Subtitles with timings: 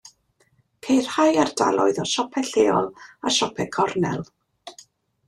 [0.85, 2.89] Ceir rhai ardaloedd o siopau lleol
[3.29, 4.25] a siopau cornel.